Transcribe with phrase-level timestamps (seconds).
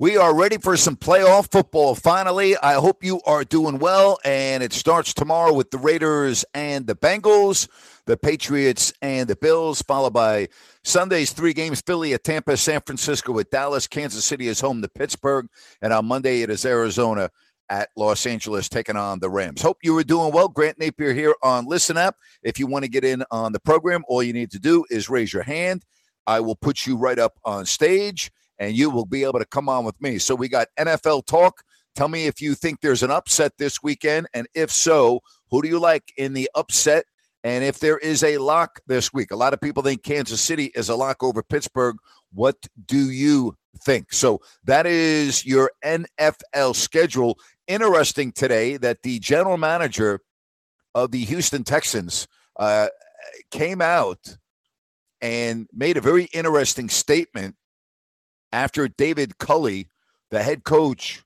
[0.00, 2.56] We are ready for some playoff football finally.
[2.56, 4.20] I hope you are doing well.
[4.24, 7.68] And it starts tomorrow with the Raiders and the Bengals,
[8.06, 10.50] the Patriots and the Bills, followed by
[10.84, 14.88] Sunday's three games Philly at Tampa, San Francisco with Dallas, Kansas City is home to
[14.88, 15.48] Pittsburgh.
[15.82, 17.28] And on Monday, it is Arizona
[17.68, 19.62] at Los Angeles taking on the Rams.
[19.62, 20.46] Hope you are doing well.
[20.46, 22.14] Grant Napier here on Listen Up.
[22.44, 25.10] If you want to get in on the program, all you need to do is
[25.10, 25.84] raise your hand.
[26.24, 29.68] I will put you right up on stage and you will be able to come
[29.68, 30.18] on with me.
[30.18, 31.62] So we got NFL talk.
[31.94, 35.68] Tell me if you think there's an upset this weekend, and if so, who do
[35.68, 37.04] you like in the upset?
[37.44, 40.72] And if there is a lock this week, a lot of people think Kansas City
[40.74, 41.96] is a lock over Pittsburgh.
[42.32, 42.56] What
[42.86, 44.12] do you think?
[44.12, 47.38] So that is your NFL schedule.
[47.66, 50.20] Interesting today that the general manager
[50.94, 52.26] of the Houston Texans
[52.58, 52.88] uh,
[53.50, 54.36] came out
[55.20, 57.56] and made a very interesting statement
[58.52, 59.88] after David Culley,
[60.30, 61.22] the head coach,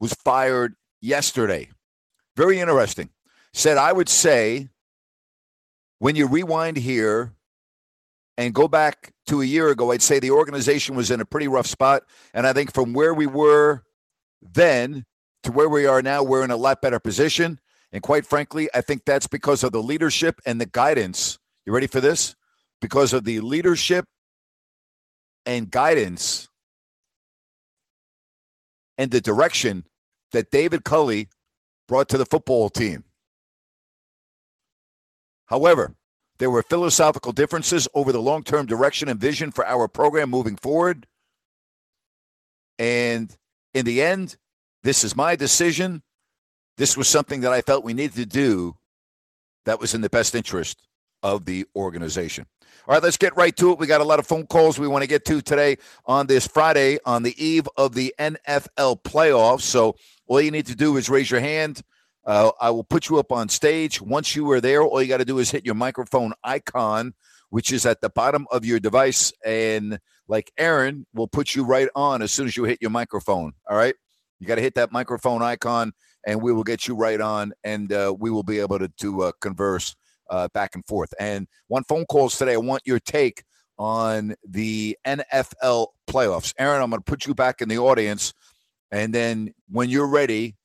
[0.00, 1.68] was fired yesterday.
[2.36, 3.10] Very interesting.
[3.52, 4.68] Said, I would say
[5.98, 7.34] when you rewind here
[8.36, 11.48] and go back to a year ago, I'd say the organization was in a pretty
[11.48, 12.04] rough spot.
[12.32, 13.82] And I think from where we were
[14.40, 15.04] then
[15.42, 17.60] to where we are now, we're in a lot better position.
[17.92, 21.38] And quite frankly, I think that's because of the leadership and the guidance.
[21.66, 22.36] You ready for this?
[22.80, 24.06] Because of the leadership
[25.44, 26.48] and guidance
[29.00, 29.86] and the direction
[30.32, 31.30] that David Culley
[31.88, 33.04] brought to the football team.
[35.46, 35.94] However,
[36.38, 40.54] there were philosophical differences over the long term direction and vision for our program moving
[40.54, 41.06] forward.
[42.78, 43.34] And
[43.72, 44.36] in the end,
[44.82, 46.02] this is my decision.
[46.76, 48.76] This was something that I felt we needed to do
[49.64, 50.82] that was in the best interest
[51.22, 52.44] of the organization.
[52.88, 53.78] All right, let's get right to it.
[53.78, 55.76] We got a lot of phone calls we want to get to today
[56.06, 59.62] on this Friday on the eve of the NFL playoffs.
[59.62, 59.96] So
[60.26, 61.82] all you need to do is raise your hand.
[62.24, 64.00] Uh, I will put you up on stage.
[64.00, 67.12] Once you are there, all you got to do is hit your microphone icon,
[67.50, 69.30] which is at the bottom of your device.
[69.44, 73.52] And like Aaron will put you right on as soon as you hit your microphone.
[73.68, 73.94] All right.
[74.38, 75.92] You got to hit that microphone icon
[76.26, 79.22] and we will get you right on and uh, we will be able to, to
[79.24, 79.94] uh, converse
[80.30, 81.12] uh, back and forth.
[81.18, 82.54] And one phone calls today.
[82.54, 83.44] I want your take
[83.78, 86.54] on the NFL playoffs.
[86.58, 88.32] Aaron, I'm going to put you back in the audience.
[88.90, 90.56] And then when you're ready,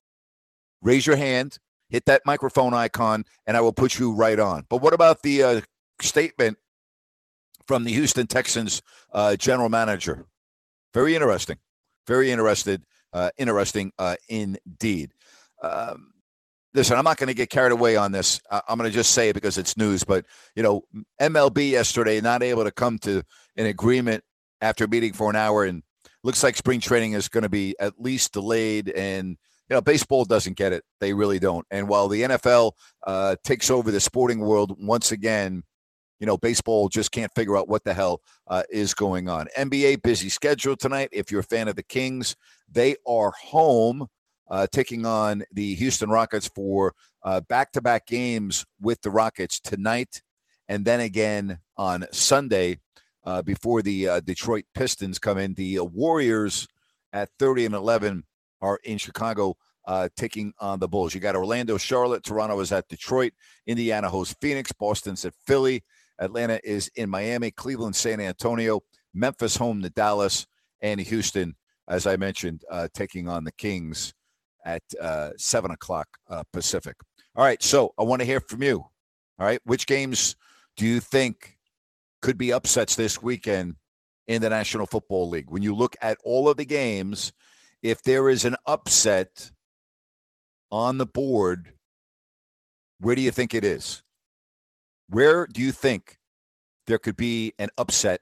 [0.81, 1.57] raise your hand,
[1.89, 4.65] hit that microphone icon, and I will put you right on.
[4.69, 5.61] But what about the uh,
[6.01, 6.57] statement
[7.67, 8.81] from the Houston Texans
[9.13, 10.25] uh, general manager?
[10.93, 11.57] Very interesting.
[12.07, 12.83] Very interested.
[13.13, 15.11] Uh, interesting uh, indeed.
[15.61, 16.11] Um,
[16.75, 18.40] listen, I'm not going to get carried away on this.
[18.52, 20.03] I'm going to just say it because it's news.
[20.03, 20.25] But
[20.56, 20.84] you know,
[21.19, 23.24] MLB yesterday not able to come to
[23.56, 24.24] an agreement
[24.62, 25.81] after meeting for an hour, and
[26.24, 28.90] looks like spring training is going to be at least delayed.
[28.90, 29.30] And
[29.69, 31.66] you know, baseball doesn't get it; they really don't.
[31.72, 32.74] And while the NFL
[33.07, 35.63] uh, takes over the sporting world once again.
[36.22, 39.47] You know, baseball just can't figure out what the hell uh, is going on.
[39.57, 41.09] NBA busy schedule tonight.
[41.12, 42.38] If you're a fan of the Kings,
[42.71, 44.07] they are home
[44.50, 46.94] uh, taking on the Houston Rockets for
[47.47, 50.21] back to back games with the Rockets tonight
[50.68, 52.80] and then again on Sunday
[53.24, 55.53] uh, before the uh, Detroit Pistons come in.
[55.53, 56.68] The uh, Warriors
[57.13, 58.24] at 30 and 11
[58.62, 59.57] are in Chicago.
[59.88, 61.13] Uh, taking on the Bulls.
[61.13, 63.33] You got Orlando, Charlotte, Toronto is at Detroit,
[63.68, 65.83] Indiana hosts Phoenix, Boston's at Philly,
[66.18, 68.81] Atlanta is in Miami, Cleveland, San Antonio,
[69.13, 70.47] Memphis home to Dallas,
[70.81, 71.56] and Houston,
[71.88, 74.15] as I mentioned, uh, taking on the Kings
[74.65, 76.95] at uh, seven o'clock uh, Pacific.
[77.35, 78.79] All right, so I want to hear from you.
[79.39, 80.35] All right, which games
[80.75, 81.57] do you think
[82.21, 83.75] could be upsets this weekend
[84.27, 85.50] in the National Football League.
[85.50, 87.31] When you look at all of the games,
[87.81, 89.51] if there is an upset
[90.71, 91.73] on the board,
[93.00, 94.01] where do you think it is?
[95.07, 96.18] Where do you think
[96.88, 98.21] there could be an upset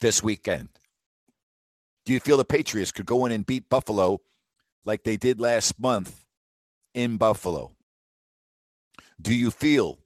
[0.00, 0.70] this weekend?
[2.06, 4.20] Do you feel the Patriots could go in and beat Buffalo
[4.86, 6.24] like they did last month
[6.94, 7.72] in Buffalo?
[9.20, 9.98] Do you feel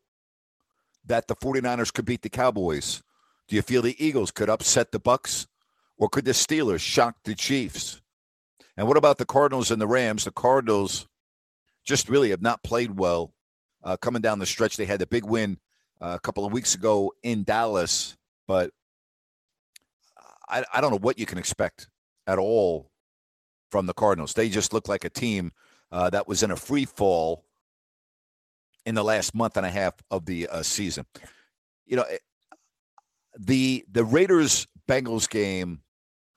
[1.07, 3.03] that the 49ers could beat the Cowboys?
[3.47, 5.47] Do you feel the Eagles could upset the Bucs
[5.99, 8.01] or could the Steelers shock the Chiefs?
[8.77, 10.25] And what about the Cardinals and the Rams?
[10.25, 11.07] The Cardinals
[11.85, 13.33] just really have not played well
[13.83, 14.77] uh, coming down the stretch.
[14.77, 15.59] They had the big win
[16.01, 18.17] uh, a couple of weeks ago in Dallas,
[18.47, 18.71] but
[20.49, 21.89] I, I don't know what you can expect
[22.27, 22.90] at all
[23.71, 24.35] from the Cardinals.
[24.35, 25.53] They just looked like a team
[25.93, 27.45] uh, that was in a free fall
[28.87, 31.07] in the last month and a half of the uh, season.
[31.87, 32.05] You know,
[33.39, 35.81] the the Raiders Bengals game,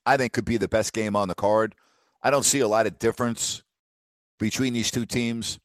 [0.05, 1.75] I think, could be the best game on the card.
[2.21, 3.63] I don't see a lot of difference
[4.39, 5.59] between these two teams.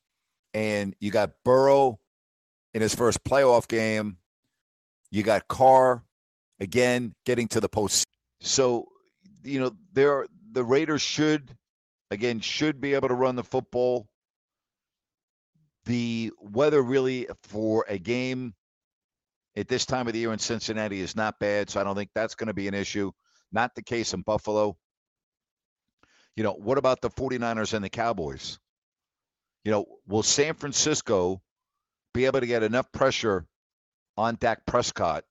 [0.55, 1.99] And you got Burrow
[2.75, 4.17] in his first playoff game.
[5.11, 6.05] You got Carr
[6.61, 8.07] again getting to the post.
[8.41, 8.89] So,
[9.43, 11.57] you know, there the Raiders should
[12.11, 14.09] again should be able to run the football.
[15.85, 18.55] The weather really for a game
[19.57, 22.11] at this time of the year in Cincinnati is not bad, so I don't think
[22.15, 23.11] that's going to be an issue.
[23.53, 24.77] Not the case in Buffalo.
[26.37, 28.59] You know, what about the 49ers and the Cowboys?
[29.65, 31.43] You know, will San Francisco
[32.15, 33.47] be able to get enough pressure
[34.17, 35.25] on Dak Prescott?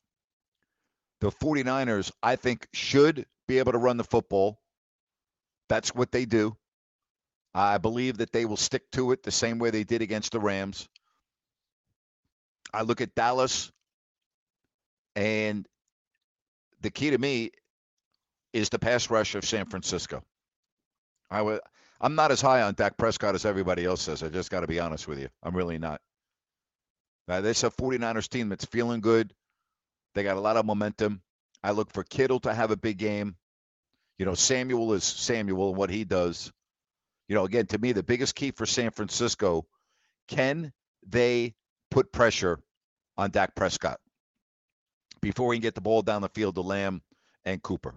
[1.22, 4.60] The 49ers, I think, should be able to run the football.
[5.70, 6.56] That's what they do.
[7.54, 10.40] I believe that they will stick to it the same way they did against the
[10.40, 10.88] Rams.
[12.74, 13.72] I look at Dallas,
[15.16, 15.68] and
[16.82, 17.52] the key to me
[18.54, 20.24] is the pass rush of San Francisco.
[21.30, 21.62] I would
[22.00, 24.22] I'm not as high on Dak Prescott as everybody else says.
[24.22, 25.30] I just got to be honest with you.
[25.42, 26.00] I'm really not.
[27.28, 29.34] Uh, this is a 49ers team that's feeling good.
[30.14, 31.22] They got a lot of momentum.
[31.64, 33.36] I look for Kittle to have a big game.
[34.18, 36.52] You know, Samuel is Samuel and what he does.
[37.28, 39.68] You know, again, to me, the biggest key for San Francisco
[40.28, 40.74] can
[41.06, 41.56] they
[41.92, 42.60] put pressure
[43.18, 44.00] on Dak Prescott
[45.22, 47.02] before he can get the ball down the field to Lamb
[47.46, 47.96] and Cooper?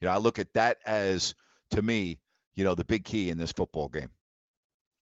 [0.00, 1.34] You know, I look at that as,
[1.70, 2.18] to me,
[2.54, 4.10] you know, the big key in this football game.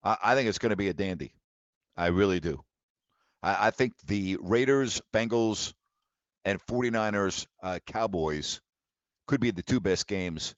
[0.03, 1.33] I, I think it's going to be a dandy.
[1.95, 2.63] I really do.
[3.41, 5.73] I, I, think the Raiders, Bengals,
[6.45, 8.61] and 49ers, uh, Cowboys
[9.33, 10.53] could be the two best games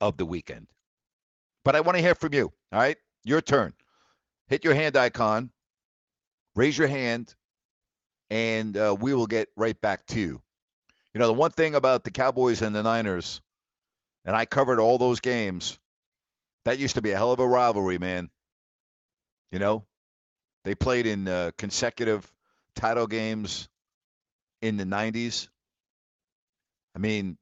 [0.00, 0.66] of the weekend.
[1.64, 2.52] But I want to hear from you.
[2.72, 2.96] All right.
[3.22, 3.72] Your turn.
[4.48, 5.52] Hit your hand icon,
[6.56, 7.32] raise your hand,
[8.30, 10.42] and uh, we will get right back to you.
[11.14, 13.40] You know, the one thing about the Cowboys and the Niners
[14.24, 15.78] and I covered all those games.
[16.64, 18.28] That used to be a hell of a rivalry, man.
[19.52, 19.84] You know,
[20.64, 22.28] they played in uh, consecutive
[22.74, 23.68] title games
[24.60, 25.46] in the 90s.
[26.94, 27.36] I mean,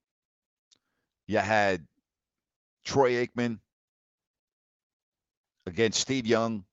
[1.27, 1.87] you had
[2.85, 3.59] Troy Aikman
[5.67, 6.65] against Steve Young.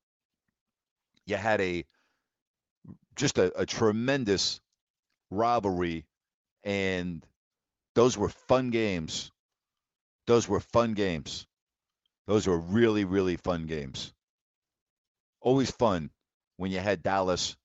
[1.26, 1.86] You had a
[3.16, 4.60] just a, a tremendous
[5.32, 6.06] rivalry,
[6.64, 7.26] and
[7.96, 9.32] those were fun games.
[10.28, 11.48] Those were fun games.
[12.28, 14.14] Those were really, really fun games.
[15.42, 16.10] Always fun
[16.58, 17.56] when you had Dallas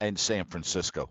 [0.00, 1.10] and San Francisco.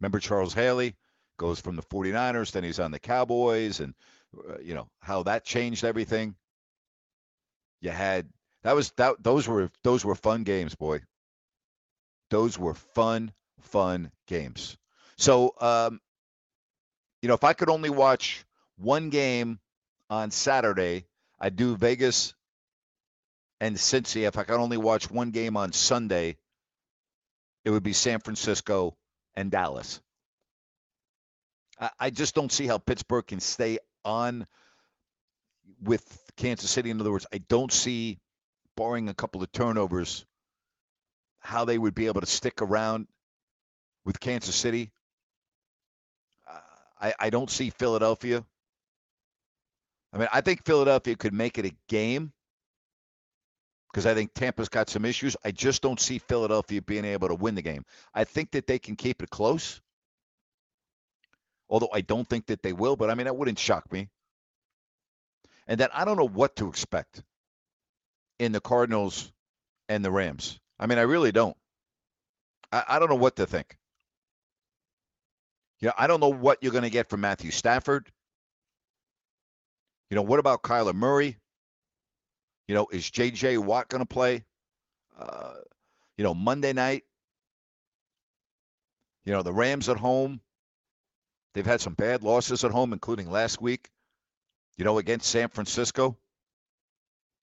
[0.00, 0.94] Remember Charles Haley
[1.36, 3.94] goes from the 49ers, then he's on the Cowboys, and
[4.36, 6.34] uh, you know how that changed everything.
[7.80, 8.28] You had
[8.62, 11.00] that was that those were those were fun games, boy.
[12.30, 14.76] Those were fun, fun games.
[15.16, 16.00] So um,
[17.22, 18.44] you know, if I could only watch
[18.76, 19.60] one game
[20.10, 21.06] on Saturday.
[21.40, 22.34] I'd do Vegas
[23.60, 24.26] and Cincy.
[24.26, 26.36] If I could only watch one game on Sunday,
[27.64, 28.96] it would be San Francisco
[29.34, 30.00] and Dallas.
[31.80, 34.46] I, I just don't see how Pittsburgh can stay on
[35.82, 36.02] with
[36.36, 36.90] Kansas City.
[36.90, 38.18] In other words, I don't see,
[38.76, 40.24] barring a couple of turnovers,
[41.40, 43.06] how they would be able to stick around
[44.04, 44.92] with Kansas City.
[47.00, 48.44] I, I don't see Philadelphia
[50.14, 52.32] I mean, I think Philadelphia could make it a game
[53.90, 55.36] because I think Tampa's got some issues.
[55.44, 57.84] I just don't see Philadelphia being able to win the game.
[58.14, 59.80] I think that they can keep it close,
[61.68, 64.08] although I don't think that they will, but I mean, that wouldn't shock me.
[65.66, 67.22] And then I don't know what to expect
[68.38, 69.32] in the Cardinals
[69.88, 70.60] and the Rams.
[70.78, 71.56] I mean, I really don't.
[72.72, 73.76] I, I don't know what to think.
[75.80, 78.10] You know, I don't know what you're going to get from Matthew Stafford.
[80.10, 81.36] You know, what about Kyler Murray?
[82.68, 83.58] You know, is J.J.
[83.58, 84.44] Watt going to play?
[85.18, 85.54] Uh,
[86.16, 87.04] you know, Monday night.
[89.24, 90.40] You know, the Rams at home.
[91.54, 93.88] They've had some bad losses at home, including last week,
[94.76, 96.18] you know, against San Francisco.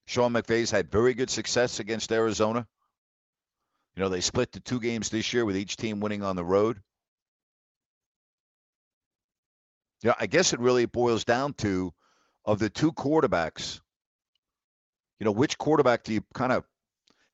[0.06, 2.68] Sean McVay's had very good success against Arizona.
[3.96, 6.44] You know, they split the two games this year with each team winning on the
[6.44, 6.82] road.
[10.03, 11.94] Yeah, I guess it really boils down to
[12.44, 13.80] of the two quarterbacks,
[15.20, 16.65] you know, which quarterback do you kind of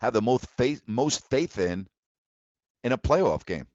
[0.01, 1.87] have the most faith most faith in
[2.83, 3.67] in a playoff game?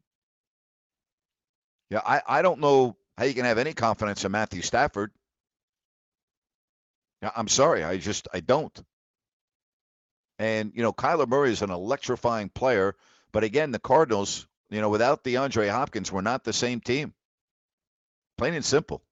[1.92, 5.11] Yeah, I, I don't know how you can have any confidence in Matthew Stafford.
[7.20, 8.82] I'm sorry, I just I don't.
[10.38, 12.96] And you know, Kyler Murray is an electrifying player,
[13.30, 17.12] but again, the Cardinals, you know, without DeAndre Hopkins, were not the same team.
[18.38, 19.02] Plain and simple.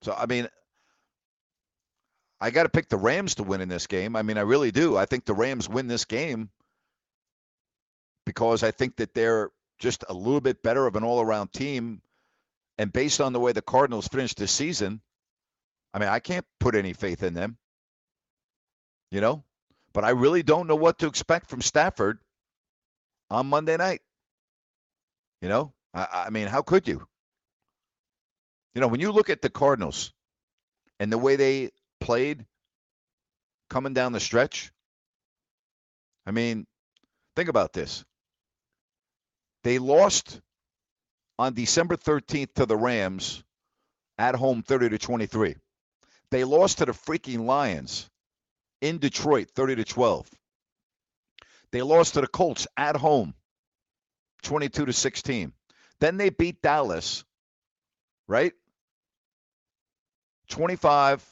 [0.00, 0.48] So I mean,
[2.40, 4.16] I got to pick the Rams to win in this game.
[4.16, 4.96] I mean, I really do.
[4.96, 6.48] I think the Rams win this game
[8.24, 12.00] because I think that they're just a little bit better of an all-around team
[12.78, 15.00] and based on the way the Cardinals finished this season,
[15.92, 17.56] I mean, I can't put any faith in them.
[19.10, 19.44] You know?
[19.92, 22.18] But I really don't know what to expect from Stafford
[23.30, 24.02] on Monday night.
[25.40, 25.72] You know?
[25.92, 27.06] I, I mean, how could you?
[28.74, 30.12] You know, when you look at the Cardinals
[30.98, 32.44] and the way they played
[33.70, 34.72] coming down the stretch,
[36.26, 36.66] I mean,
[37.36, 38.04] think about this.
[39.64, 40.40] They lost
[41.38, 43.42] on December 13th to the Rams
[44.18, 45.56] at home 30 to 23.
[46.30, 48.08] They lost to the freaking Lions
[48.82, 50.30] in Detroit 30 to 12.
[51.72, 53.34] They lost to the Colts at home
[54.42, 55.52] 22 to 16.
[55.98, 57.24] Then they beat Dallas,
[58.28, 58.52] right?
[60.50, 61.24] 25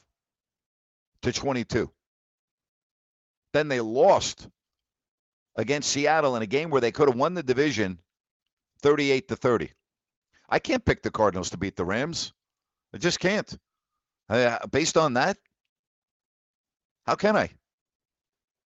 [1.22, 1.90] to 22.
[3.52, 4.48] Then they lost
[5.54, 7.98] against Seattle in a game where they could have won the division
[8.82, 9.72] 38 to 30.
[10.48, 12.32] I can't pick the Cardinals to beat the Rams.
[12.94, 13.56] I just can't.
[14.28, 15.38] Uh, based on that,
[17.06, 17.50] how can I?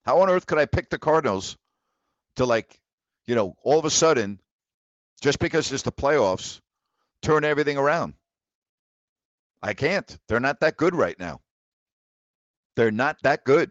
[0.04, 1.56] How on earth could I pick the Cardinals
[2.36, 2.78] to like,
[3.26, 4.40] you know, all of a sudden,
[5.20, 6.60] just because it's the playoffs,
[7.22, 8.14] turn everything around?
[9.62, 10.16] I can't.
[10.28, 11.40] They're not that good right now.
[12.76, 13.70] They're not that good.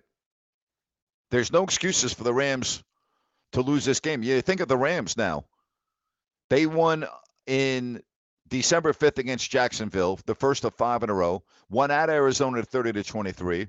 [1.31, 2.83] There's no excuses for the Rams
[3.53, 4.23] to lose this game.
[4.23, 5.45] You think of the Rams now.
[6.49, 7.05] They won
[7.47, 8.01] in
[8.47, 12.93] December 5th against Jacksonville, the first of five in a row, won at Arizona 30
[12.93, 13.67] to 23,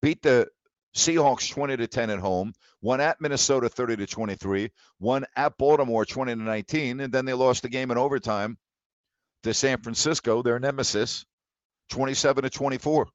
[0.00, 0.48] beat the
[0.94, 6.04] Seahawks 20 to 10 at home, won at Minnesota 30 to 23, won at Baltimore
[6.04, 8.56] 20 to 19, and then they lost the game in overtime
[9.42, 11.24] to San Francisco, their nemesis,
[11.90, 13.08] 27 to 24.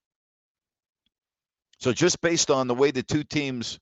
[1.80, 3.80] So just based on the way the two teams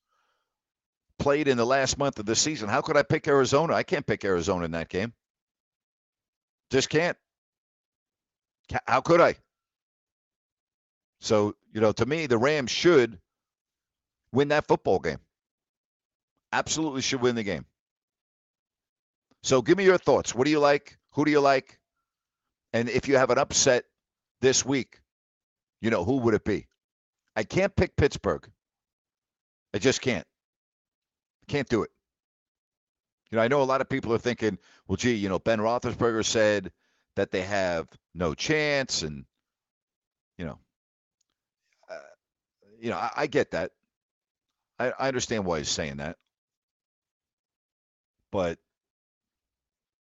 [1.18, 3.74] played in the last month of the season, how could I pick Arizona?
[3.74, 5.14] I can't pick Arizona in that game.
[6.70, 7.18] Just can't.
[8.88, 9.36] How could I?
[11.20, 13.20] So, you know, to me, the Rams should
[14.32, 15.20] win that football game.
[16.52, 17.66] Absolutely should win the game.
[19.44, 20.34] So give me your thoughts.
[20.34, 20.98] What do you like?
[21.12, 21.80] Who do you like?
[22.74, 23.86] And if you have an upset
[24.40, 25.02] this week,
[25.82, 26.68] you know, who would it be?
[27.36, 28.50] I can't pick Pittsburgh.
[29.74, 30.26] I just can't.
[31.52, 31.92] Can't do it.
[33.30, 35.60] You know, I know a lot of people are thinking, well, gee, you know, Ben
[35.60, 36.72] Roethlisberger said
[37.18, 39.26] that they have no chance, and
[40.38, 40.58] you know,
[41.90, 41.98] uh,
[42.80, 43.74] you know, I, I get that.
[44.80, 46.16] I, I understand why he's saying that,
[48.32, 48.58] but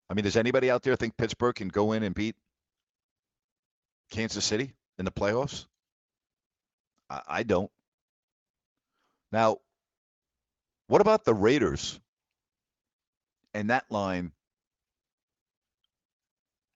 [0.09, 2.37] I mean, does anybody out there think Pittsburgh can go in and beat
[4.11, 5.66] Kansas City in the playoffs?
[7.11, 7.71] I, I don't.
[9.33, 9.59] Now,
[10.88, 12.00] what about the Raiders?
[13.57, 14.33] and that line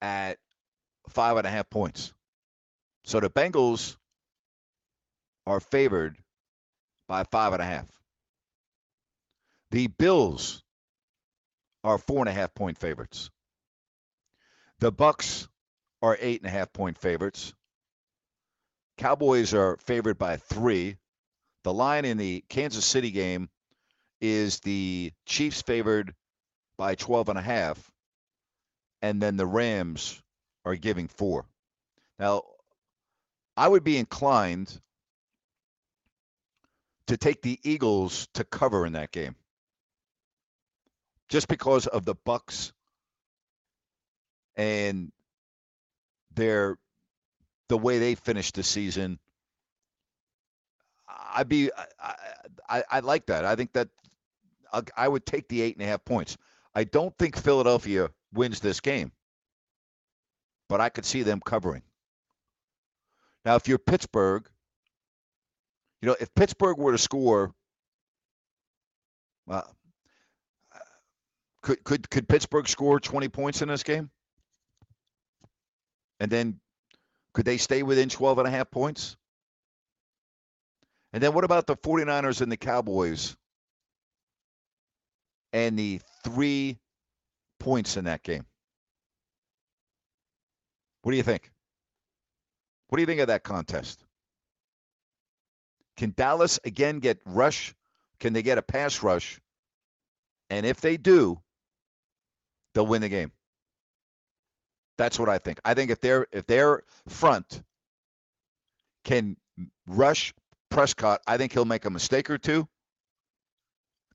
[0.01, 0.39] at
[1.11, 2.15] five and a half points.
[3.05, 3.97] So the Bengals
[5.47, 6.17] are favored
[7.07, 7.87] by five and a half.
[9.73, 10.63] The Bills
[11.85, 13.31] are four and a half point favorites.
[14.79, 15.49] The Bucs
[16.01, 17.53] are eight and a half point favorites.
[18.97, 20.97] Cowboys are favored by three.
[21.65, 23.51] The line in the Kansas City game
[24.21, 26.15] is the Chiefs favored
[26.77, 27.91] by 12 and a half.
[29.03, 30.21] And then the Rams
[30.65, 31.47] are giving four.
[32.19, 32.43] Now,
[33.57, 34.81] I would be inclined
[37.07, 39.35] to take the Eagles to cover in that game.
[41.29, 42.73] Just because of the Bucs
[44.57, 45.13] and
[46.35, 46.77] they're
[47.69, 49.19] the way they finished the season.
[51.35, 52.15] I'd be I,
[52.69, 53.45] I, I like that.
[53.45, 53.89] I think that
[54.97, 56.37] I, would take the eight and a half points.
[56.75, 59.13] I don't think Philadelphia wins this game,
[60.69, 61.83] but I could see them covering.
[63.45, 64.49] Now, if you're Pittsburgh,
[66.03, 67.53] you know, if Pittsburgh were to score,
[71.63, 74.11] could could could Pittsburgh score 20 points in this game?
[76.21, 76.61] And then
[77.33, 79.17] could they stay within 12 and a half points?
[81.13, 83.37] And then what about the 49ers and the Cowboys?
[85.53, 86.79] And the three
[87.59, 88.45] points in that game.
[91.03, 91.51] What do you think?
[92.89, 94.05] What do you think of that contest?
[95.97, 97.75] Can Dallas again get rush?
[98.21, 99.41] Can they get a pass rush?
[100.51, 101.41] And if they do,
[102.75, 103.33] they'll win the game.
[104.99, 105.61] That's what I think.
[105.65, 107.63] I think if their if their front
[109.05, 109.37] can
[109.87, 110.35] rush
[110.71, 112.69] Prescott, I think he'll make a mistake or two.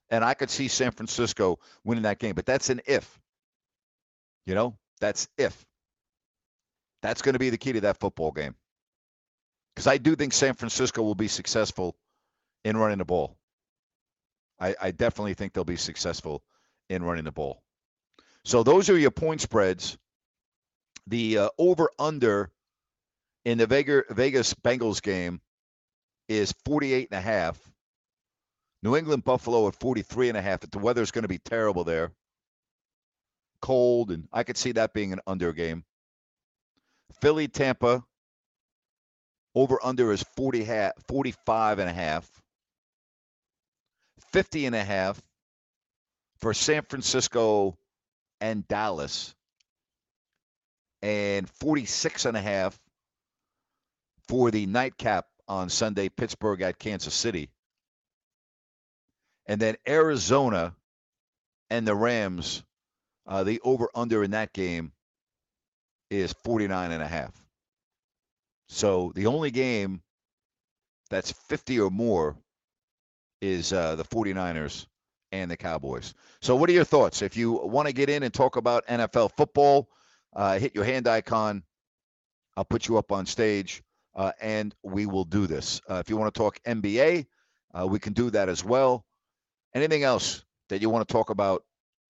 [0.10, 3.20] And I could see San Francisco winning that game, but that's an if.
[4.46, 5.66] You know, that's if.
[7.02, 8.56] That's going to be the key to that football game.
[9.74, 11.96] Because I do think San Francisco will be successful
[12.64, 13.36] in running the ball.
[14.60, 16.44] I, I definitely think they'll be successful
[16.90, 17.62] in running the ball.
[18.46, 19.98] So those are your point spreads.
[21.08, 22.52] The uh, over under
[23.44, 25.42] in the Vegas Bengals game
[26.28, 27.60] is 48 and a half.
[28.86, 30.60] New England Buffalo at 43 and a half.
[30.60, 32.12] The weather's going to be terrible there.
[33.60, 35.84] Cold, and I could see that being an under game.
[37.20, 38.04] Philly Tampa
[39.56, 42.30] over under is 40 ha- 45 and a half.
[44.32, 45.20] 50 and a half
[46.38, 47.76] for San Francisco
[48.40, 49.34] and Dallas.
[51.02, 52.80] And 46 and a half
[54.28, 57.50] for the nightcap on Sunday, Pittsburgh at Kansas City.
[59.48, 60.76] And then Arizona
[61.70, 62.64] and the Rams,
[63.28, 64.92] uh, the over under in that game
[66.10, 67.34] is 49 and a half.
[68.68, 70.02] So the only game
[71.10, 72.36] that's 50 or more
[73.42, 74.88] is uh, the 49ers
[75.32, 76.14] and the Cowboys.
[76.42, 77.22] So what are your thoughts?
[77.22, 79.90] If you want to get in and talk about NFL football,
[80.36, 81.64] uh, hit your hand icon.
[82.58, 83.84] I'll put you up on stage
[84.16, 85.82] uh, and we will do this.
[85.90, 87.28] Uh, if you want to talk NBA,
[87.78, 89.06] uh, we can do that as well.
[89.76, 91.64] Anything else that you want to talk about,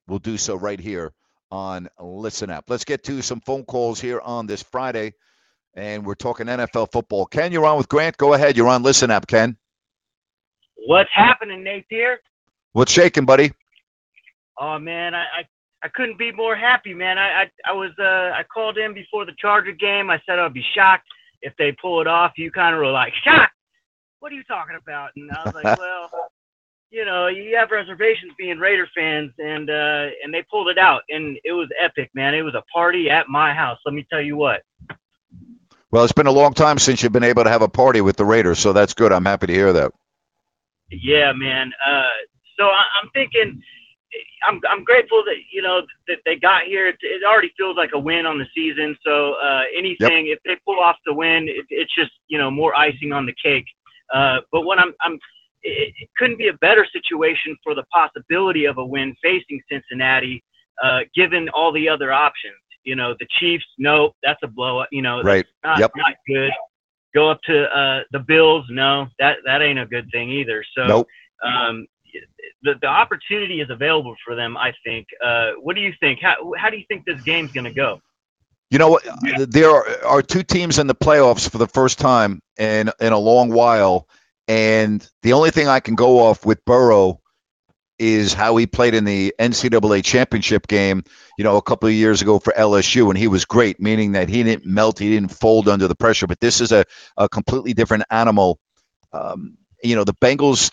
[0.08, 1.14] we'll do so right here
[1.52, 2.66] on Listen Up.
[2.70, 5.14] Let's get to some phone calls here on this Friday,
[5.74, 7.26] and we're talking NFL football.
[7.26, 8.18] Ken, you're on with Grant.
[8.18, 8.56] Go ahead.
[8.56, 9.58] You're on Listen Up, Ken.
[10.88, 11.86] What's happening, Nate?
[11.90, 12.20] Here.
[12.74, 13.52] What's shaking, buddy?
[14.60, 15.44] Oh man, I, I
[15.84, 17.18] I couldn't be more happy, man.
[17.18, 20.10] I I, I was uh I called in before the Charger game.
[20.10, 21.08] I said I'd be shocked
[21.42, 23.50] if they pull it off, you kind of were like, "Shot!
[24.20, 26.10] What are you talking about?" And I was like, "Well,
[26.96, 31.02] you know, you have reservations being Raider fans, and uh, and they pulled it out,
[31.10, 32.34] and it was epic, man.
[32.34, 33.78] It was a party at my house.
[33.86, 34.64] Let me tell you what."
[35.92, 38.16] Well, it's been a long time since you've been able to have a party with
[38.16, 39.12] the Raiders, so that's good.
[39.12, 39.92] I'm happy to hear that.
[40.90, 41.74] Yeah, man.
[41.86, 42.04] Uh,
[42.58, 43.62] so I, I'm thinking
[44.48, 46.88] I'm I'm grateful that you know that they got here.
[46.88, 48.98] It, it already feels like a win on the season.
[49.06, 50.38] So uh, anything, yep.
[50.38, 53.36] if they pull off the win, it, it's just you know more icing on the
[53.44, 53.66] cake.
[54.14, 55.20] Uh, but what I'm I'm
[55.66, 60.44] it, it couldn't be a better situation for the possibility of a win facing Cincinnati,
[60.84, 62.56] uh, given all the other options.
[62.84, 64.88] You know, the Chiefs, no, that's a blowout.
[64.92, 65.46] You know, right?
[65.64, 65.92] Not, yep.
[65.96, 66.52] not good.
[67.14, 70.64] Go up to uh, the Bills, no, that that ain't a good thing either.
[70.76, 70.86] So.
[70.86, 71.08] Nope.
[71.44, 71.88] Um,
[72.64, 74.58] the, the opportunity is available for them.
[74.58, 75.06] I think.
[75.24, 76.20] Uh, what do you think?
[76.22, 78.02] How how do you think this game's going to go?
[78.72, 79.06] You know what?
[79.50, 83.18] There are, are two teams in the playoffs for the first time in in a
[83.18, 84.08] long while,
[84.48, 87.22] and the only thing I can go off with Burrow
[87.98, 91.04] is how he played in the NCAA championship game,
[91.38, 94.28] you know, a couple of years ago for LSU, and he was great, meaning that
[94.30, 96.28] he didn't melt, he didn't fold under the pressure.
[96.28, 96.84] But this is a,
[97.18, 98.60] a completely different animal.
[99.14, 100.72] Um, you know, the Bengals,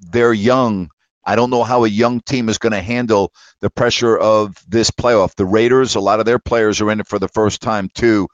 [0.00, 0.90] they're young.
[1.24, 4.90] I don't know how a young team is going to handle the pressure of this
[4.90, 5.34] playoff.
[5.36, 8.28] The Raiders, a lot of their players are in it for the first time, too.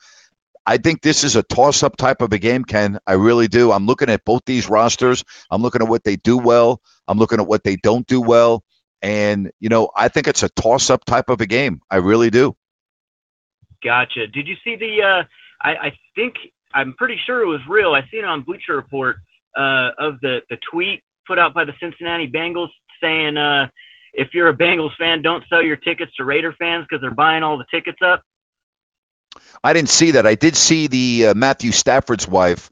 [0.67, 2.99] I think this is a toss up type of a game, Ken.
[3.07, 3.71] I really do.
[3.71, 5.23] I'm looking at both these rosters.
[5.51, 6.81] I'm looking at what they do well.
[7.07, 8.65] I'm looking at what they don't do well.
[9.01, 11.81] And, you know, I think it's a toss up type of a game.
[11.89, 12.57] I really do.
[13.85, 14.27] Gotcha.
[14.27, 15.25] Did you see the, uh,
[15.63, 16.35] I, I think,
[16.75, 17.95] I'm pretty sure it was real.
[17.95, 19.19] I seen it on Bleacher Report
[19.57, 23.69] uh, of the, the tweet put out by the Cincinnati Bengals saying, uh,
[24.13, 27.43] if you're a Bengals fan, don't sell your tickets to Raider fans because they're buying
[27.43, 28.23] all the tickets up.
[29.63, 30.27] I didn't see that.
[30.27, 32.71] I did see the uh, Matthew Stafford's wife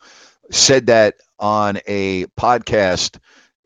[0.50, 3.18] said that on a podcast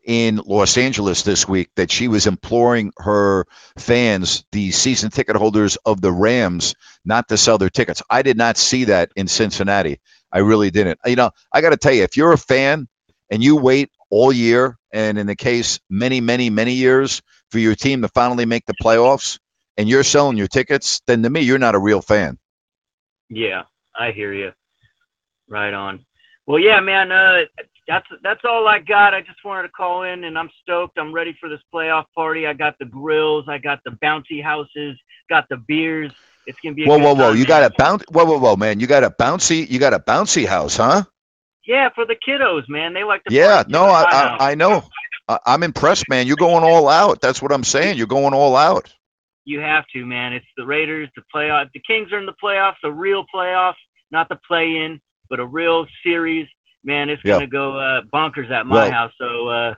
[0.03, 3.45] in Los Angeles this week that she was imploring her
[3.77, 8.01] fans, the season ticket holders of the Rams, not to sell their tickets.
[8.09, 9.99] I did not see that in Cincinnati.
[10.31, 10.99] I really didn't.
[11.05, 12.87] You know, I got to tell you, if you're a fan
[13.29, 17.75] and you wait all year, and in the case, many, many, many years for your
[17.75, 19.39] team to finally make the playoffs,
[19.77, 22.37] and you're selling your tickets, then to me, you're not a real fan.
[23.29, 23.63] Yeah,
[23.97, 24.51] I hear you.
[25.47, 26.05] Right on.
[26.45, 27.11] Well, yeah, man.
[27.11, 27.41] Uh,
[27.87, 29.13] that's that's all I got.
[29.13, 30.97] I just wanted to call in, and I'm stoked.
[30.97, 32.45] I'm ready for this playoff party.
[32.47, 34.97] I got the grills, I got the bouncy houses,
[35.29, 36.11] got the beers.
[36.45, 36.85] It's gonna be.
[36.85, 37.31] whoa, whoa, whoa!
[37.33, 38.03] You got a bounce.
[38.09, 38.79] Whoa, whoa, whoa, man!
[38.79, 39.69] You got a bouncy.
[39.69, 41.03] You got a bouncy house, huh?
[41.65, 42.93] Yeah, for the kiddos, man.
[42.93, 43.33] They like to.
[43.33, 43.63] Yeah.
[43.67, 44.51] No, I, I.
[44.51, 44.83] I know.
[45.45, 46.25] I'm impressed, man.
[46.25, 47.21] You're going all out.
[47.21, 47.97] That's what I'm saying.
[47.97, 48.91] You're going all out.
[49.49, 50.33] You have to, man.
[50.33, 51.71] It's the Raiders, the playoff.
[51.73, 53.81] The Kings are in the playoffs, a real playoffs,
[54.11, 56.47] not the play-in, but a real series.
[56.83, 59.11] Man, it's gonna go uh, bonkers at my Well- house.
[59.19, 59.73] So uh,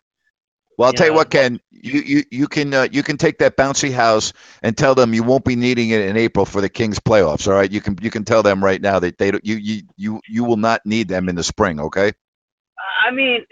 [0.77, 1.59] Well, I'll tell you what, Ken.
[1.71, 5.23] You you you can uh, you can take that bouncy house and tell them you
[5.23, 7.47] won't be needing it in April for the Kings playoffs.
[7.47, 7.71] All right.
[7.71, 10.43] You can you can tell them right now that they don't, you you you you
[10.43, 11.79] will not need them in the spring.
[11.79, 12.11] Okay.
[13.07, 13.45] I mean,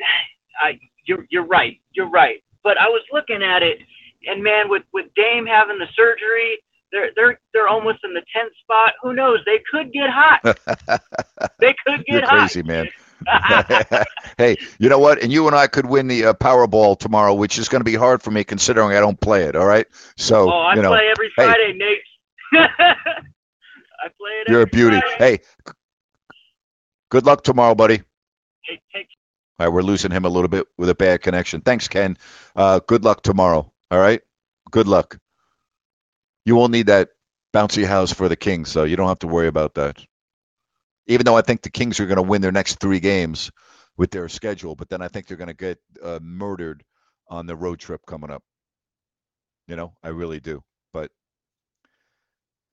[0.62, 1.80] I, you're you're right.
[1.94, 2.44] You're right.
[2.64, 3.80] But I was looking at it,
[4.28, 6.60] and man, with with Dame having the surgery,
[6.92, 8.94] they're they're they're almost in the tenth spot.
[9.02, 9.40] Who knows?
[9.46, 10.42] They could get hot.
[11.60, 12.40] they could You're get hot.
[12.40, 12.90] crazy, man.
[14.38, 15.22] hey, you know what?
[15.22, 17.96] And you and I could win the uh, Powerball tomorrow, which is going to be
[17.96, 19.56] hard for me considering I don't play it.
[19.56, 19.86] All right.
[20.18, 21.46] So oh, I you know, play every hey.
[21.46, 22.00] Friday, Nate.
[22.54, 24.50] I play it.
[24.50, 25.00] you're a beauty.
[25.18, 25.44] Friday.
[25.66, 25.74] Hey,
[27.10, 28.02] good luck tomorrow, buddy.
[28.62, 29.08] Hey, take
[29.60, 31.62] All right, we're losing him a little bit with a bad connection.
[31.62, 32.18] Thanks, Ken.
[32.56, 33.72] Uh, good luck tomorrow.
[33.92, 34.22] All right.
[34.72, 35.18] Good luck.
[36.46, 37.10] You won't need that
[37.54, 39.98] bouncy house for the Kings, so you don't have to worry about that.
[41.08, 43.52] Even though I think the Kings are going to win their next three games
[43.98, 46.84] with their schedule, but then I think they're going to get uh, murdered
[47.30, 48.44] on the road trip coming up.
[49.68, 50.64] You know, I really do.
[50.94, 51.12] But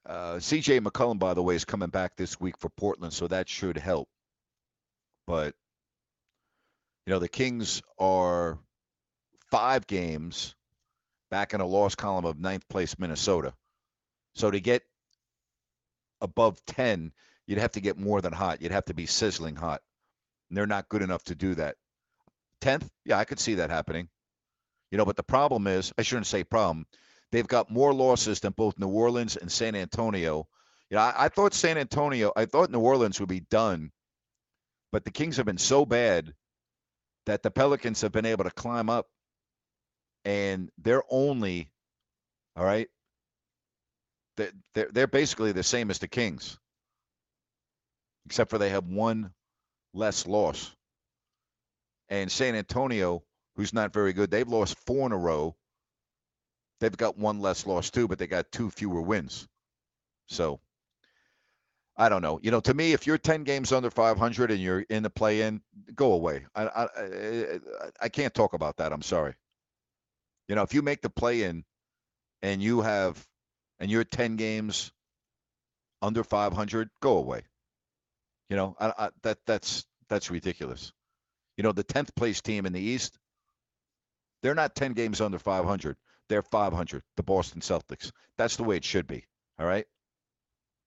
[0.06, 3.48] uh, CJ McCollum, by the way, is coming back this week for Portland, so that
[3.48, 4.08] should help.
[5.26, 5.54] But
[7.06, 8.58] you know, the Kings are
[9.50, 10.54] five games
[11.30, 13.54] back in a loss column of ninth place Minnesota.
[14.34, 14.82] So to get
[16.20, 17.12] above 10,
[17.46, 18.62] you'd have to get more than hot.
[18.62, 19.82] You'd have to be sizzling hot.
[20.48, 21.76] And they're not good enough to do that.
[22.62, 24.08] 10th, yeah, I could see that happening.
[24.90, 26.86] You know, but the problem is, I shouldn't say problem.
[27.32, 30.46] They've got more losses than both New Orleans and San Antonio.
[30.90, 33.90] You know, I, I thought San Antonio, I thought New Orleans would be done,
[34.92, 36.32] but the Kings have been so bad
[37.26, 39.08] that the Pelicans have been able to climb up
[40.26, 41.70] and they're only
[42.56, 42.88] all right.
[44.36, 46.58] They're, they're, basically the same as the Kings,
[48.26, 49.32] except for they have one
[49.94, 50.74] less loss.
[52.10, 53.22] And San Antonio,
[53.54, 55.56] who's not very good, they've lost four in a row.
[56.80, 59.48] They've got one less loss too, but they got two fewer wins.
[60.26, 60.60] So
[61.96, 62.40] I don't know.
[62.42, 65.62] You know, to me, if you're 10 games under 500 and you're in the play-in,
[65.94, 66.44] go away.
[66.54, 67.60] I, I I
[68.02, 68.92] I can't talk about that.
[68.92, 69.34] I'm sorry.
[70.48, 71.64] You know, if you make the play-in
[72.42, 73.24] and you have
[73.78, 74.92] and you're 10 games
[76.02, 77.42] under 500, go away.
[78.48, 80.92] You know, I, I, that that's that's ridiculous.
[81.56, 83.18] You know, the 10th place team in the East,
[84.42, 85.96] they're not 10 games under 500.
[86.28, 88.12] They're 500, the Boston Celtics.
[88.36, 89.24] That's the way it should be.
[89.58, 89.86] All right.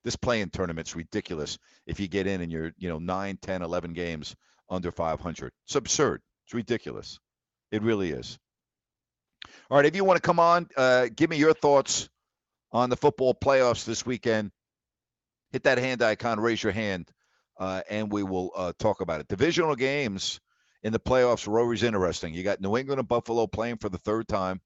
[0.03, 3.93] This play-in tournament's ridiculous if you get in and you're, you know, 9, 10, 11
[3.93, 4.35] games
[4.69, 5.51] under 500.
[5.65, 6.21] It's absurd.
[6.45, 7.19] It's ridiculous.
[7.71, 8.37] It really is.
[9.69, 9.85] All right.
[9.85, 12.09] If you want to come on, uh, give me your thoughts
[12.71, 14.51] on the football playoffs this weekend.
[15.51, 17.09] Hit that hand icon, raise your hand,
[17.59, 19.27] uh, and we will uh, talk about it.
[19.27, 20.39] Divisional games
[20.83, 22.33] in the playoffs are always interesting.
[22.33, 24.61] You got New England and Buffalo playing for the third time.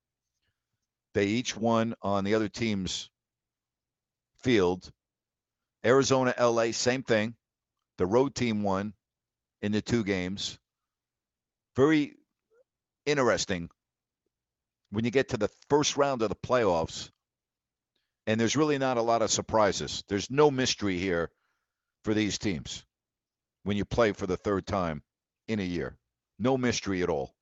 [1.14, 3.10] They each won on the other team's
[4.42, 4.92] field.
[5.86, 7.36] Arizona, LA, same thing.
[7.98, 8.94] The road team won
[9.62, 10.58] in the two games.
[11.76, 12.16] Very
[13.06, 13.70] interesting
[14.94, 17.10] when you get to the first round of the playoffs,
[18.28, 20.04] and there's really not a lot of surprises.
[20.08, 21.32] There's no mystery here
[22.06, 22.86] for these teams
[23.64, 25.02] when you play for the third time
[25.48, 25.98] in a year.
[26.38, 27.34] No mystery at all.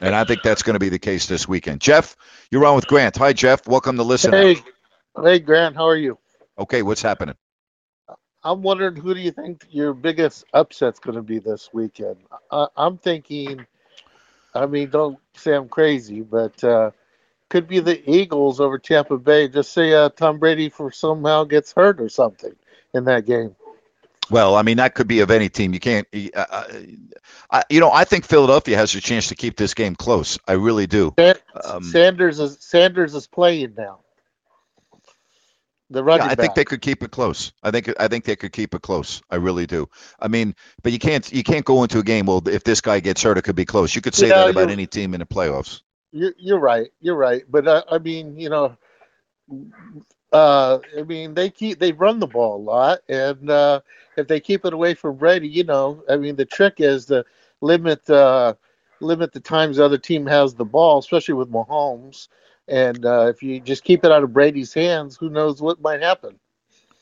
[0.00, 1.80] And I think that's going to be the case this weekend.
[1.80, 2.14] Jeff,
[2.50, 3.16] you're on with Grant.
[3.16, 3.66] Hi, Jeff.
[3.66, 4.32] Welcome to Listen.
[4.32, 4.56] Hey,
[5.22, 6.18] hey, Grant, how are you?
[6.58, 7.36] Okay, what's happening?
[8.44, 12.16] I'm wondering who do you think your biggest upset's going to be this weekend?
[12.50, 13.64] I, I'm thinking,
[14.54, 16.90] I mean, don't say I'm crazy, but uh,
[17.48, 19.48] could be the Eagles over Tampa Bay.
[19.48, 22.54] Just say uh, Tom Brady for somehow gets hurt or something
[22.94, 23.54] in that game.
[24.30, 25.74] Well, I mean that could be of any team.
[25.74, 26.06] You can't.
[26.34, 26.64] Uh,
[27.50, 30.38] I, you know, I think Philadelphia has a chance to keep this game close.
[30.46, 31.14] I really do.
[31.64, 34.00] Um, Sanders is Sanders is playing now.
[35.92, 36.36] The running yeah, I back.
[36.36, 37.52] think they could keep it close.
[37.62, 39.22] I think I think they could keep it close.
[39.30, 39.88] I really do.
[40.20, 42.26] I mean, but you can't you can't go into a game.
[42.26, 43.94] Well, if this guy gets hurt, it could be close.
[43.94, 45.82] You could say Yeah, that about any team in the playoffs.
[46.12, 46.90] You're, you're right.
[47.00, 47.44] You're right.
[47.50, 48.76] But uh, I mean, you know,
[50.32, 53.80] uh, I mean, they keep they run the ball a lot, and uh,
[54.16, 57.24] if they keep it away from Brady, you know, I mean, the trick is to
[57.60, 58.54] limit uh,
[59.00, 62.28] limit the times the other team has the ball, especially with Mahomes.
[62.72, 66.00] And uh, if you just keep it out of Brady's hands, who knows what might
[66.00, 66.40] happen?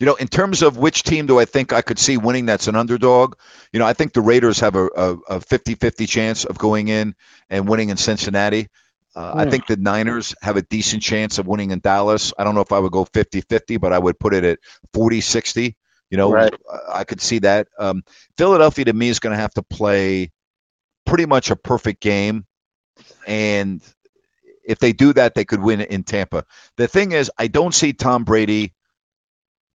[0.00, 2.66] You know, in terms of which team do I think I could see winning that's
[2.66, 3.36] an underdog,
[3.72, 7.14] you know, I think the Raiders have a, a, a 50-50 chance of going in
[7.50, 8.66] and winning in Cincinnati.
[9.14, 12.32] Uh, I think the Niners have a decent chance of winning in Dallas.
[12.36, 14.58] I don't know if I would go 50-50, but I would put it at
[14.92, 15.76] 40-60.
[16.10, 16.52] You know, Right.
[16.72, 17.68] I- I could see that.
[17.78, 18.02] Um,
[18.36, 20.32] Philadelphia to me is going to have to play
[21.06, 22.44] pretty much a perfect game,
[23.26, 23.80] and
[24.64, 26.44] if they do that, they could win in Tampa.
[26.76, 28.74] The thing is, I don't see Tom Brady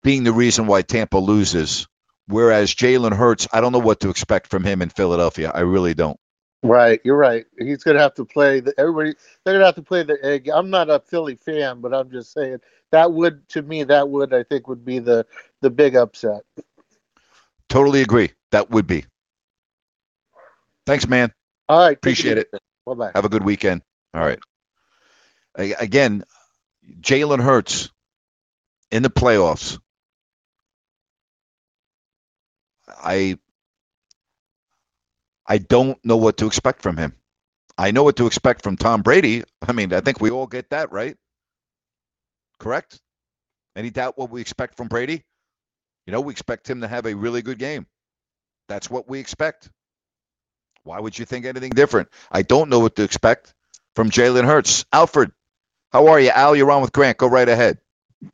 [0.03, 1.87] being the reason why Tampa loses.
[2.27, 5.51] Whereas Jalen Hurts, I don't know what to expect from him in Philadelphia.
[5.53, 6.19] I really don't.
[6.63, 7.45] Right, you're right.
[7.59, 8.59] He's gonna have to play.
[8.59, 10.49] The, everybody, they're gonna have to play the egg.
[10.49, 12.57] I'm not a Philly fan, but I'm just saying
[12.91, 15.27] that would, to me, that would I think would be the
[15.61, 16.41] the big upset.
[17.69, 18.31] Totally agree.
[18.51, 19.05] That would be.
[20.87, 21.31] Thanks, man.
[21.69, 22.49] All right, Appreciate it.
[22.85, 23.11] Bye bye.
[23.13, 23.83] Have a good weekend.
[24.13, 24.39] All right.
[25.55, 26.23] Again,
[27.01, 27.89] Jalen Hurts
[28.91, 29.79] in the playoffs.
[32.87, 33.37] I
[35.47, 37.13] I don't know what to expect from him.
[37.77, 39.43] I know what to expect from Tom Brady.
[39.67, 41.17] I mean, I think we all get that, right?
[42.59, 42.99] Correct?
[43.75, 45.23] Any doubt what we expect from Brady?
[46.05, 47.85] You know, we expect him to have a really good game.
[48.69, 49.69] That's what we expect.
[50.83, 52.09] Why would you think anything different?
[52.31, 53.53] I don't know what to expect
[53.95, 54.85] from Jalen Hurts.
[54.93, 55.31] Alfred,
[55.95, 56.29] how are you?
[56.29, 57.17] Al, you're on with Grant.
[57.17, 57.77] Go right ahead.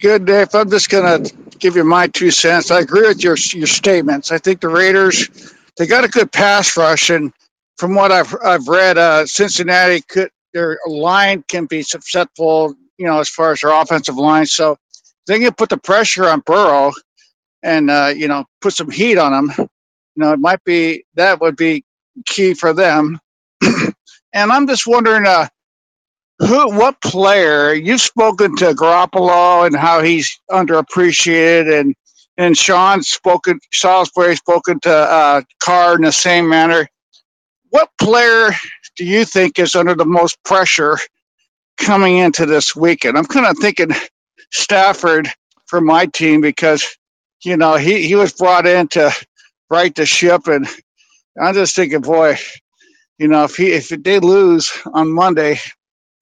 [0.01, 0.55] Good, Dave.
[0.55, 2.71] I'm just going to give you my two cents.
[2.71, 4.31] I agree with your your statements.
[4.31, 5.29] I think the Raiders
[5.77, 7.31] they got a good pass rush, and
[7.77, 13.19] from what I've I've read, uh, Cincinnati could their line can be susceptible, you know,
[13.19, 14.47] as far as their offensive line.
[14.47, 14.77] So
[15.27, 16.93] they can put the pressure on Burrow,
[17.63, 19.53] and uh, you know, put some heat on him.
[19.59, 21.85] You know, it might be that would be
[22.25, 23.19] key for them.
[23.61, 23.93] and
[24.51, 25.27] I'm just wondering.
[25.27, 25.47] Uh,
[26.41, 31.95] who what player you've spoken to Garoppolo and how he's underappreciated and
[32.37, 36.89] and Sean's spoken Salisbury spoken to uh, Carr in the same manner.
[37.69, 38.51] What player
[38.97, 40.97] do you think is under the most pressure
[41.77, 43.17] coming into this weekend?
[43.17, 43.91] I'm kind of thinking
[44.51, 45.29] Stafford
[45.67, 46.97] for my team because
[47.45, 49.11] you know he, he was brought in to
[49.71, 50.67] right the ship and
[51.39, 52.37] I'm just thinking, boy,
[53.19, 55.59] you know, if he if they lose on Monday,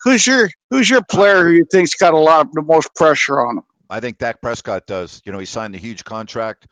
[0.03, 3.39] who's your who's your player who you think's got a lot of the most pressure
[3.39, 3.63] on him?
[3.89, 5.21] I think Dak Prescott does.
[5.25, 6.67] You know, he signed a huge contract.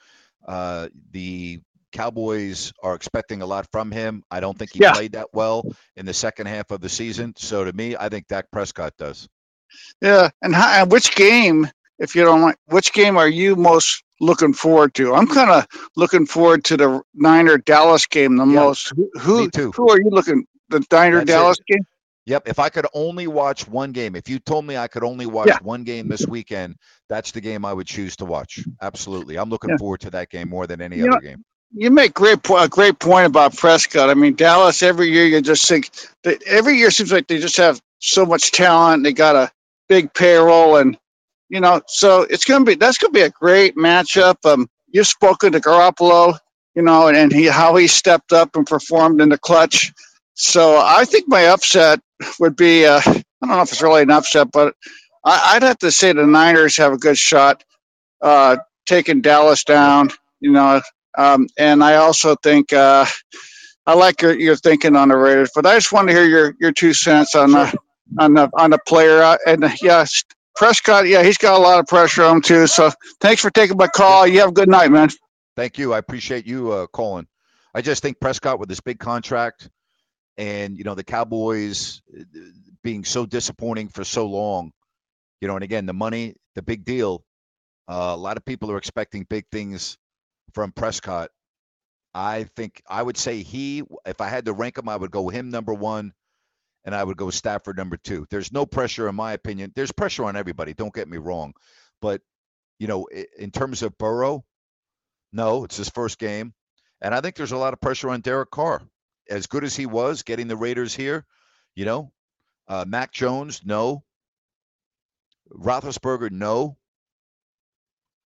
[0.47, 1.59] Uh, the
[1.91, 4.23] Cowboys are expecting a lot from him.
[4.29, 4.93] I don't think he Yeah.
[4.93, 5.63] played that well
[5.95, 7.33] in the second half of the season.
[7.37, 9.27] So to me, I think Dak Prescott does.
[10.01, 11.67] Yeah, and, how, and which game,
[11.99, 15.13] if you don't mind, which game are you most looking forward to?
[15.15, 18.93] I'm kind of looking forward to the Niner Dallas game the Yeah, most.
[18.95, 19.71] Who who, me too.
[19.75, 21.85] who are you looking the Niner Dallas game?
[22.27, 22.43] Yep.
[22.49, 25.47] If I could only watch one game, if you told me I could only watch
[25.47, 25.57] Yeah.
[25.61, 26.75] one game this weekend,
[27.07, 28.59] that's the game I would choose to watch.
[28.81, 29.37] Absolutely.
[29.37, 29.77] I'm looking Yeah.
[29.77, 31.43] forward to that game more than any You other know- game.
[31.73, 34.09] You make great po- a great point about Prescott.
[34.09, 35.89] I mean, Dallas every year you just think
[36.23, 39.03] that every year seems like they just have so much talent.
[39.03, 39.51] They got a
[39.89, 40.97] big payroll, and
[41.49, 44.45] you know, so it's gonna be that's gonna be a great matchup.
[44.45, 46.37] Um, you've spoken to Garoppolo,
[46.75, 49.91] you know, and, and he how he stepped up and performed in the clutch.
[50.37, 52.01] So I think my upset
[52.39, 53.13] would be uh, I
[53.47, 54.75] don't know if it's really an upset, but
[55.25, 57.63] I, I'd have to say the Niners have a good shot
[58.21, 60.11] uh, taking Dallas down.
[60.41, 60.81] You know,
[61.17, 63.05] um, and I also think uh,
[63.87, 66.55] I like your, your thinking on the Raiders, but I just want to hear your,
[66.59, 67.77] your two cents on the
[68.19, 69.21] on the on the player.
[69.23, 70.23] Uh, and uh, yes,
[70.55, 72.67] Prescott, yeah, he's got a lot of pressure on him too.
[72.67, 74.27] So thanks for taking my call.
[74.27, 75.09] You have a good night, man.
[75.55, 75.93] Thank you.
[75.93, 77.27] I appreciate you uh, calling.
[77.73, 79.69] I just think Prescott with this big contract
[80.37, 82.23] and, you know, the Cowboys uh,
[82.83, 84.71] being so disappointing for so long,
[85.41, 87.23] you know, and again, the money, the big deal.
[87.89, 89.97] Uh, a lot of people are expecting big things
[90.53, 91.31] from Prescott.
[92.13, 95.29] I think I would say he, if I had to rank him, I would go
[95.29, 96.13] him number one.
[96.85, 98.25] and I would go Stafford number two.
[98.29, 99.71] There's no pressure, in my opinion.
[99.75, 100.73] There's pressure on everybody.
[100.73, 101.53] Don't get me wrong,
[102.01, 102.21] but
[102.79, 104.45] you know, in terms of Burrow,
[105.33, 106.53] no, it's his first game,
[107.01, 108.81] and I think there's a lot of pressure on Derek Carr.
[109.29, 111.25] As good as he was getting the Raiders here,
[111.75, 112.11] you know,
[112.67, 114.03] uh, Mac Jones, no.
[115.53, 116.77] Roethlisberger, no.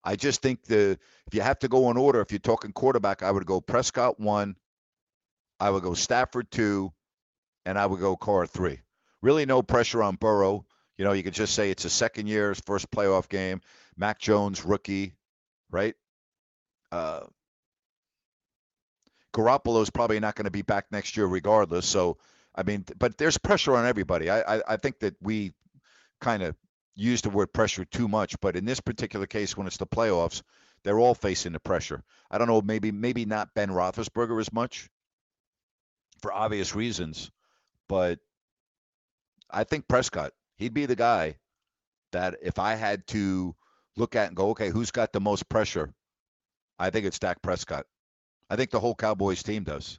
[0.03, 3.21] I just think the if you have to go in order, if you're talking quarterback,
[3.23, 4.55] I would go Prescott one,
[5.59, 6.91] I would go Stafford two,
[7.65, 8.79] and I would go Carr three.
[9.21, 10.65] Really, no pressure on Burrow.
[10.97, 13.61] You know, you could just say it's a second year, first playoff game.
[13.95, 15.13] Mac Jones, rookie,
[15.69, 15.95] right?
[16.91, 17.21] Uh,
[19.33, 21.85] Garoppolo's probably not going to be back next year, regardless.
[21.85, 22.17] So,
[22.55, 24.29] I mean, but there's pressure on everybody.
[24.29, 25.53] I I, I think that we
[26.19, 26.55] kind of
[26.95, 30.41] use the word pressure too much, but in this particular case, when it's the playoffs,
[30.83, 32.03] they're all facing the pressure.
[32.29, 34.89] I don't know, maybe maybe not Ben Roethlisberger as much
[36.21, 37.31] for obvious reasons,
[37.87, 38.19] but
[39.49, 41.37] I think Prescott, he'd be the guy
[42.11, 43.55] that if I had to
[43.97, 45.93] look at and go, okay, who's got the most pressure?
[46.79, 47.85] I think it's Dak Prescott.
[48.51, 49.97] I think the whole Cowboys team does.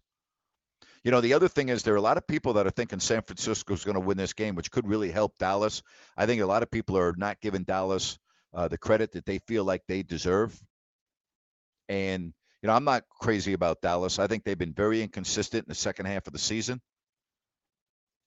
[1.04, 3.00] You know, the other thing is there are a lot of people that are thinking
[3.00, 5.82] San Francisco is going to win this game, which could really help Dallas.
[6.18, 8.18] I think a lot of people are not giving Dallas
[8.52, 10.54] uh, the credit that they feel like they deserve.
[11.88, 14.18] And, you know, I'm not crazy about Dallas.
[14.18, 16.82] I think they've been very inconsistent in the second half of the season.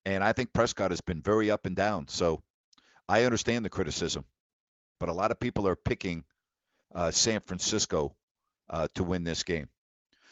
[0.06, 2.08] And I think Prescott has been very up and down.
[2.08, 2.42] So
[3.08, 4.26] I understand the criticism,
[5.00, 6.24] but a lot of people are picking
[6.96, 8.16] uh, San Francisco
[8.72, 9.70] uh, to win this game.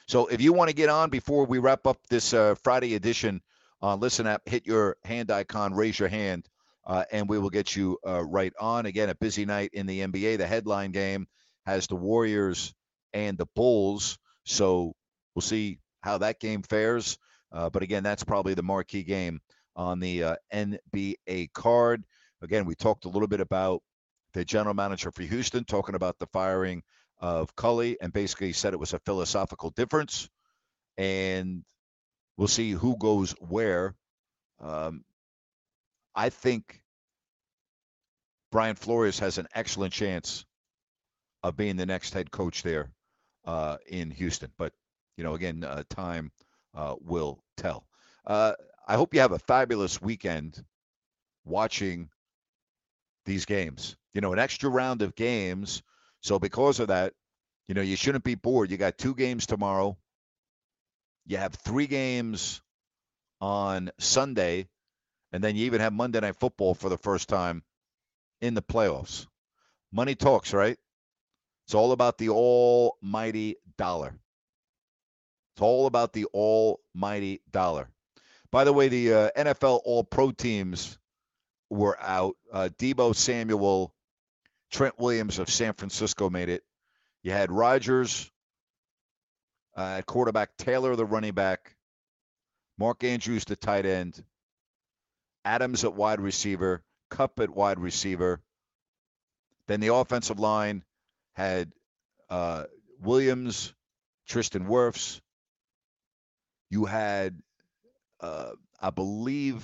[0.07, 3.41] So if you want to get on before we wrap up this uh, Friday edition
[3.81, 6.47] on Listen Up, hit your hand icon, raise your hand,
[6.85, 8.85] uh, and we will get you uh, right on.
[8.85, 10.37] Again, a busy night in the NBA.
[10.37, 11.27] The headline game
[11.65, 12.73] has the Warriors
[13.13, 14.17] and the Bulls.
[14.45, 14.93] So
[15.35, 17.17] we'll see how that game fares.
[17.51, 19.39] Uh, but again, that's probably the marquee game
[19.75, 22.03] on the uh, NBA card.
[22.41, 23.81] Again, we talked a little bit about
[24.33, 26.83] the general manager for Houston, talking about the firing
[27.19, 30.29] of Culley and basically said it was a philosophical difference.
[30.97, 31.63] And
[32.37, 33.95] we'll see who goes where.
[34.59, 35.03] Um,
[36.15, 36.81] I think
[38.51, 40.45] Brian Flores has an excellent chance
[41.41, 42.91] of being the next head coach there
[43.45, 44.51] uh, in Houston.
[44.57, 44.73] But,
[45.17, 46.31] you know, again, uh, time
[46.75, 47.87] uh, will tell.
[48.25, 48.53] Uh,
[48.87, 50.63] I hope you have a fabulous weekend
[51.45, 52.09] watching
[53.25, 53.95] these games.
[54.13, 55.81] You know, an extra round of games
[56.23, 57.13] so because of that,
[57.67, 58.71] you know, you shouldn't be bored.
[58.71, 59.97] You got two games tomorrow.
[61.25, 62.61] You have three games
[63.39, 64.67] on Sunday,
[65.31, 67.63] and then you even have Monday Night Football for the first time
[68.41, 69.27] in the playoffs.
[69.91, 70.77] Money talks, right?
[71.65, 74.15] It's all about the almighty dollar.
[75.55, 77.89] It's all about the almighty dollar.
[78.51, 80.97] By the way, the uh, NFL All Pro teams
[81.69, 82.35] were out.
[82.51, 83.92] Uh, Deebo Samuel
[84.73, 86.63] Trent Williams of San Francisco made it.
[87.21, 88.29] You had Rodgers
[89.77, 91.75] uh, at quarterback, Taylor the running back,
[92.79, 94.21] Mark Andrews the tight end,
[95.45, 96.81] Adams at wide receiver,
[97.11, 98.41] Kupp at wide receiver.
[99.67, 100.83] Then the offensive line
[101.33, 101.71] had
[102.31, 102.63] uh,
[102.99, 103.73] Williams,
[104.27, 105.21] Tristan Wirfs.
[106.71, 107.39] You had,
[108.19, 109.63] uh, I believe,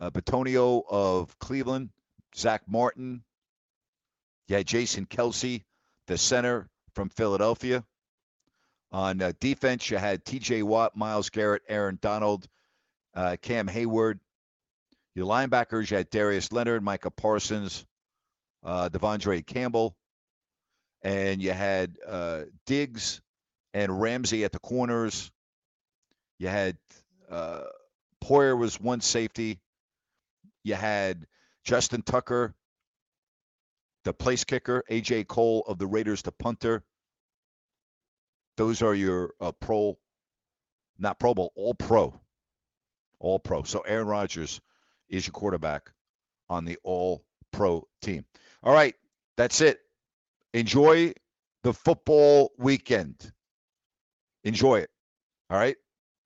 [0.00, 1.90] uh, Bitonio of Cleveland,
[2.36, 3.22] Zach Martin.
[4.48, 5.62] Had Jason Kelce,
[6.08, 7.84] the center from Philadelphia.
[8.92, 10.64] On uh, defense, you had T.J.
[10.64, 12.48] Watt, Myles Garrett, Aaron Donald,
[13.14, 14.18] uh, Cam Heyward.
[15.14, 17.84] Your linebackers, you had Darius Leonard, Micah Parsons,
[18.64, 19.96] uh, De'Vondre Campbell,
[21.02, 23.20] and you had uh, Diggs
[23.72, 25.30] and Ramsey at the corners.
[26.38, 26.76] You had
[27.30, 27.64] uh,
[28.22, 29.60] Poyer was one safety.
[30.64, 31.26] You had
[31.70, 32.52] Justin Tucker,
[34.02, 36.82] the place kicker, AJ Cole of the Raiders, the punter.
[38.56, 39.96] Those are your uh, pro,
[40.98, 42.18] not Pro Bowl, all pro.
[43.20, 43.62] All pro.
[43.62, 44.60] So Aaron Rodgers
[45.08, 45.92] is your quarterback
[46.48, 48.24] on the all pro team.
[48.64, 48.96] All right,
[49.36, 49.78] that's it.
[50.52, 51.12] Enjoy
[51.62, 53.30] the football weekend.
[54.42, 54.90] Enjoy it.
[55.50, 55.76] All right.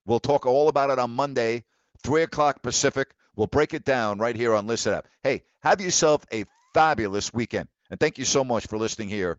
[0.06, 1.64] We'll talk all about it on Monday,
[2.02, 3.10] 3 o'clock Pacific.
[3.36, 5.06] We'll break it down right here on Listen Up.
[5.22, 7.68] Hey, have yourself a fabulous weekend.
[7.90, 9.38] And thank you so much for listening here.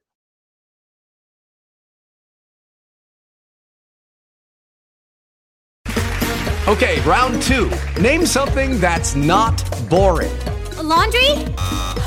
[6.68, 7.70] Okay, round two.
[8.02, 9.54] Name something that's not
[9.88, 10.36] boring.
[10.78, 11.30] A laundry?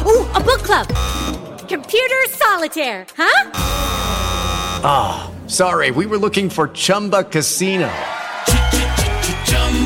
[0.05, 0.89] Ooh, a book club.
[1.68, 3.51] Computer solitaire, huh?
[4.82, 7.89] Ah, oh, sorry, we were looking for Chumba Casino.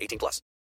[0.00, 0.42] 18 plus.